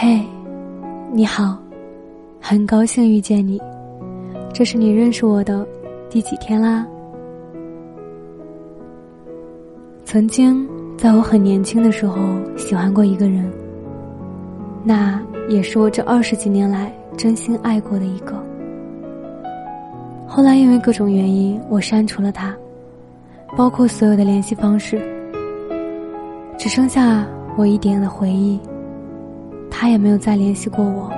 [0.00, 0.24] 嘿，
[1.10, 1.58] 你好，
[2.40, 3.60] 很高兴遇见你。
[4.54, 5.66] 这是你认识我的
[6.08, 6.86] 第几天啦？
[10.04, 10.64] 曾经
[10.96, 12.16] 在我很年轻的时候
[12.56, 13.50] 喜欢过一个人，
[14.84, 18.40] 那也是我这二十几年来真心爱过的一个。
[20.28, 22.54] 后来因为各种原因，我删除了他，
[23.56, 25.02] 包括所有的联系方式，
[26.56, 27.26] 只剩下
[27.56, 28.60] 我一点的回忆。
[29.80, 31.08] 他也没有再联系过我。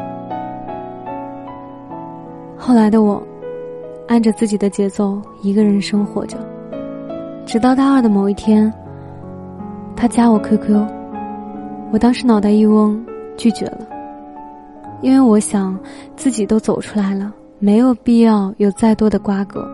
[2.58, 3.22] 后来的我，
[4.06, 6.36] 按着自己的节奏一个人生活着，
[7.46, 8.70] 直到大二的某一天，
[9.96, 10.86] 他加我 QQ，
[11.90, 13.02] 我当时脑袋一嗡，
[13.34, 13.78] 拒绝了，
[15.00, 15.74] 因为我想
[16.14, 19.66] 自己都走出来了，没有必要有再多的瓜葛。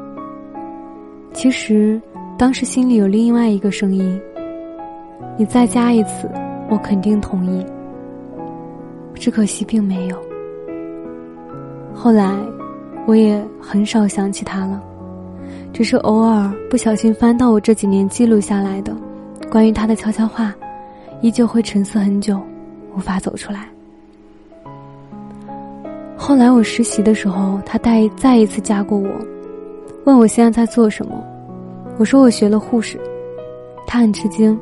[1.32, 2.00] 其实
[2.38, 4.20] 当时心里有另外一个声音，
[5.36, 6.30] 你再加一次，
[6.70, 7.66] 我肯定同意。
[9.16, 10.16] 只可惜并没有。
[11.92, 12.36] 后来，
[13.06, 14.80] 我也很少想起他了，
[15.72, 18.94] 只是偶尔不小心翻到我这几年记录下来的
[19.50, 20.54] 关于他的悄悄话，
[21.22, 22.40] 依旧会沉思很久，
[22.94, 23.66] 无法走出来。
[26.16, 29.08] 后来我实习的时候，他再再一次加过我，
[30.04, 31.24] 问我现在在做什么，
[31.98, 32.98] 我说我学了护士，
[33.86, 34.58] 他很吃惊。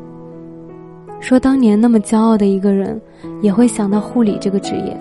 [1.24, 3.00] 说当年那么骄傲的一个人，
[3.40, 4.94] 也会想到护理这个职业。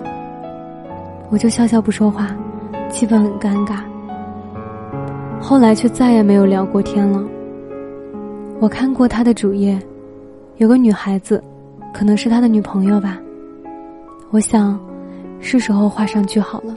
[1.30, 2.34] 我就笑笑不说话，
[2.90, 3.80] 气氛很尴尬。
[5.42, 7.22] 后来却再也没有聊过天了。
[8.62, 9.78] 我看过他的主页，
[10.56, 11.44] 有个女孩子，
[11.94, 13.20] 可能是他的女朋友吧。
[14.32, 14.80] 我想，
[15.42, 16.74] 是时候画上句号了。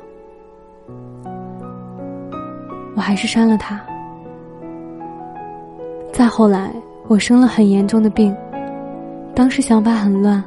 [2.97, 3.81] 我还是删了他。
[6.13, 6.75] 再后来，
[7.07, 8.37] 我生了很严重的病。
[9.37, 10.43] 当时想法很乱，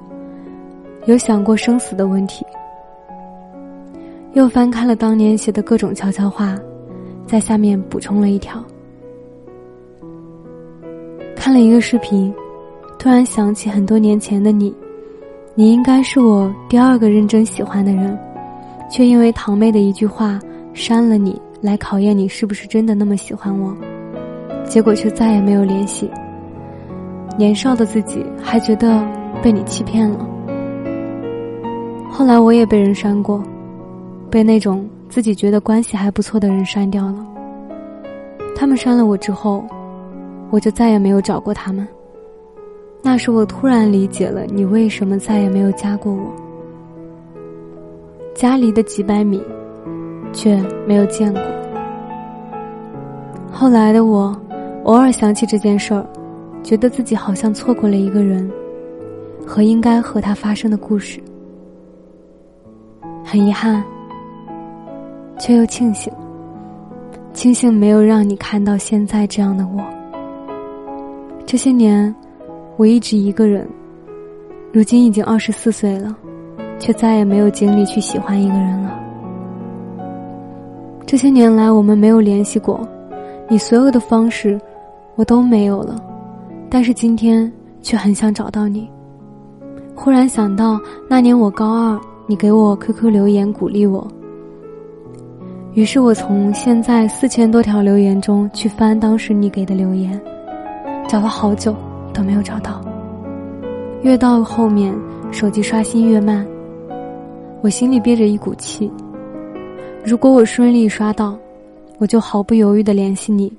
[1.06, 2.44] 有想过生死的问题，
[4.34, 6.58] 又翻开了当年写的各种悄悄话，
[7.28, 8.60] 在下面补充了一条。
[11.36, 12.34] 看了一个视频，
[12.98, 14.76] 突然想起很多年前的你，
[15.54, 18.18] 你应该是我第二个认真喜欢的人，
[18.90, 20.40] 却因为堂妹的一句话
[20.74, 23.72] 删了你，来考验你是不是真的那么喜欢我，
[24.66, 26.10] 结果却再也没有联系。
[27.40, 29.02] 年少的自己还觉得
[29.42, 30.28] 被你欺骗了，
[32.12, 33.42] 后来我也被人删过，
[34.30, 37.26] 被那种自己觉得关系还不错的人删掉了。
[38.58, 39.64] 他们删了我之后，
[40.50, 41.88] 我就再也没有找过他们。
[43.02, 46.30] 那时我突然理解了你为什么再也没有加过我。
[48.36, 49.42] 家离的几百米，
[50.34, 51.42] 却没有见过。
[53.50, 54.38] 后来的我，
[54.84, 56.06] 偶尔想起这件事儿。
[56.64, 58.50] 觉得自己好像错过了一个人，
[59.46, 61.20] 和应该和他发生的故事，
[63.24, 63.84] 很遗憾，
[65.40, 66.12] 却又庆幸，
[67.34, 69.84] 庆幸没有让你看到现在这样的我。
[71.46, 72.14] 这些年，
[72.78, 73.68] 我一直一个人，
[74.72, 76.16] 如今已经二十四岁了，
[76.78, 79.00] 却再也没有精力去喜欢一个人了。
[81.08, 82.88] 这些年来，我们没有联系过，
[83.48, 84.62] 你所有的方式，
[85.16, 86.00] 我都没有了。
[86.70, 88.90] 但是今天却很想找到你。
[89.96, 94.08] 忽然想到那年我高二，你给我 QQ 留言鼓励我。
[95.74, 100.20] 于是我从现在四千多条留言中去翻当时你给的留言，
[101.08, 101.76] 找了好久
[102.14, 102.82] 都没有找到。
[104.02, 104.94] 越到后面，
[105.32, 106.46] 手机刷新越慢，
[107.62, 108.92] 我心里憋着一股气。
[110.06, 111.38] 如果我顺利刷到，
[111.98, 113.52] 我就毫不犹豫的联系你；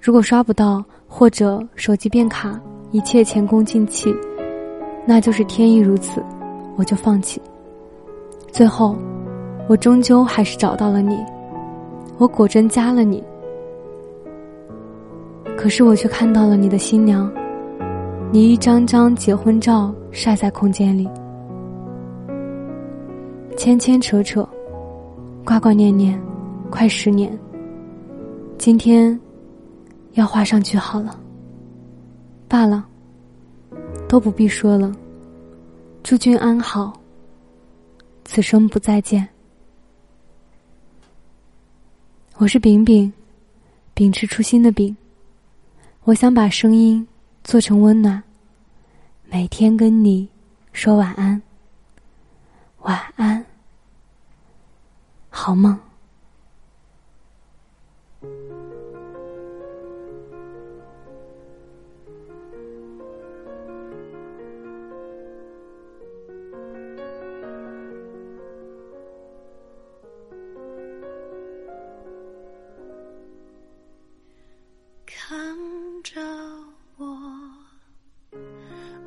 [0.00, 0.84] 如果刷不到，
[1.18, 2.60] 或者手机变卡，
[2.90, 4.14] 一切前功尽弃，
[5.06, 6.22] 那就是天意如此，
[6.76, 7.40] 我就放弃。
[8.52, 8.94] 最后，
[9.66, 11.16] 我终究还是找到了你，
[12.18, 13.24] 我果真加了你。
[15.56, 17.32] 可是我却看到了你的新娘，
[18.30, 21.08] 你一张张结婚照晒在空间里，
[23.56, 24.46] 牵牵扯扯，
[25.46, 26.20] 挂挂念念，
[26.68, 27.32] 快十年。
[28.58, 29.18] 今天。
[30.16, 31.18] 要画上句号了。
[32.48, 32.86] 罢了，
[34.08, 34.90] 都不必说了。
[36.02, 36.98] 祝君安好。
[38.24, 39.28] 此生不再见。
[42.38, 43.12] 我是饼饼，
[43.92, 44.96] 秉持初心的饼。
[46.04, 47.06] 我想把声音
[47.44, 48.22] 做成温暖，
[49.26, 50.26] 每天跟你
[50.72, 51.40] 说晚安。
[52.78, 53.44] 晚安，
[55.28, 55.78] 好梦。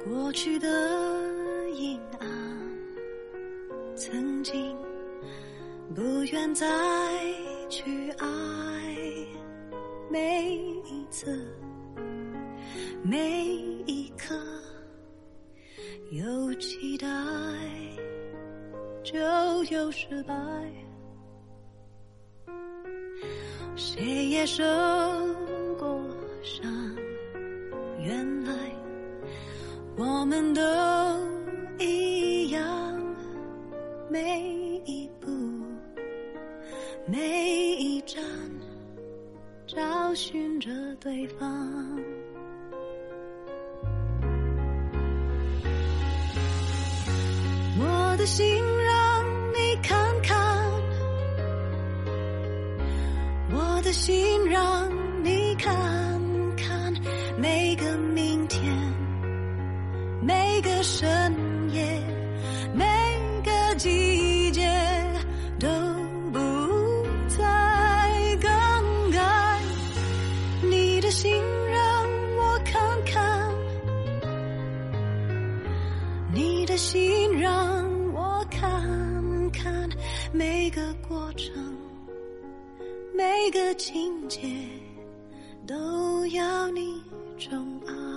[0.10, 0.68] 过去的
[1.76, 2.28] 阴暗，
[3.96, 4.76] 曾经
[5.94, 6.02] 不
[6.32, 6.66] 愿再
[7.70, 8.28] 去爱，
[10.10, 11.48] 每一次，
[13.04, 13.46] 每
[13.86, 14.36] 一刻，
[16.10, 17.08] 有期待
[19.04, 19.16] 就
[19.66, 20.34] 有失败，
[23.76, 24.64] 谁也受
[25.78, 26.04] 过
[26.42, 26.99] 伤。
[30.00, 30.62] 我们都
[31.78, 32.64] 一样，
[34.10, 34.40] 每
[34.86, 35.28] 一步，
[37.06, 38.24] 每一站，
[39.68, 40.70] 找寻着
[41.02, 42.00] 对方。
[47.78, 50.66] 我的心让你看看，
[53.52, 54.90] 我的心让
[55.26, 55.76] 你看
[56.56, 56.94] 看。
[57.38, 58.89] 每个明天，
[60.82, 61.34] 深
[61.74, 62.02] 夜，
[62.74, 62.86] 每
[63.44, 64.62] 个季节，
[65.60, 65.68] 都
[66.32, 66.40] 不
[67.28, 69.62] 再更改。
[70.64, 71.82] 你的心让
[72.38, 73.52] 我看看，
[76.34, 77.54] 你的心让
[78.14, 79.90] 我看看，
[80.32, 81.54] 每个过程，
[83.14, 84.48] 每个情节，
[85.68, 87.04] 都要你。
[87.38, 88.09] 宠爱。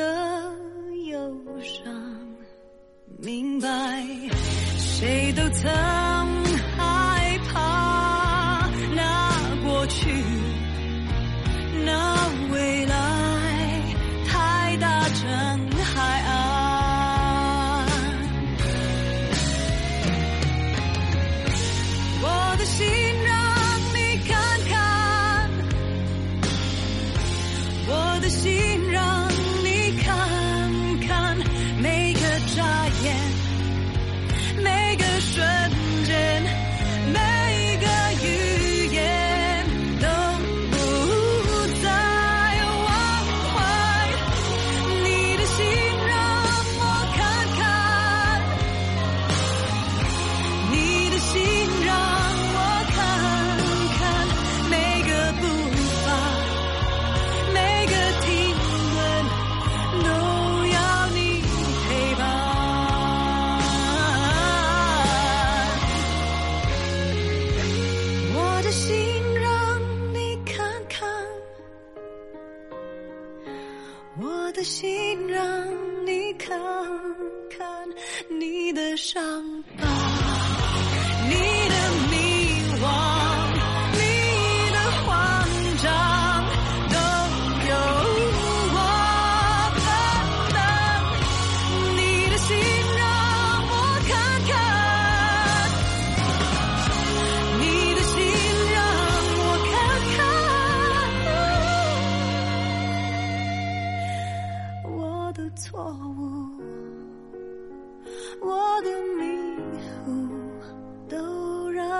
[0.00, 0.52] 的
[1.10, 1.18] 忧
[1.60, 1.92] 伤
[3.18, 3.68] 明白
[4.78, 6.49] 谁都曾
[74.18, 75.66] 我的心让
[76.04, 76.58] 你看
[77.48, 77.68] 看
[78.28, 79.22] 你的伤
[79.78, 79.89] 疤，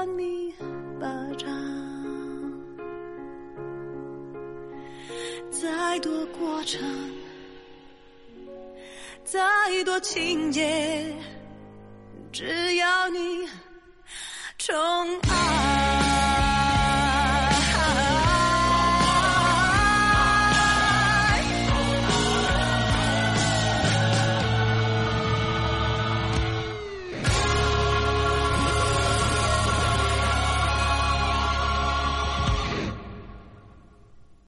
[0.00, 0.54] 都让你
[0.98, 1.46] 霸占。
[5.50, 6.80] 再多过程，
[9.24, 9.38] 再
[9.84, 11.14] 多情节，
[12.32, 13.46] 只要你
[14.56, 14.74] 宠
[15.28, 15.49] 爱。